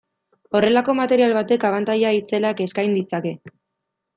Horrelako 0.59 0.95
material 0.99 1.35
batek 1.39 1.65
abantaila 1.69 2.15
itzelak 2.23 2.65
eskain 2.67 2.99
ditzake. 3.01 3.35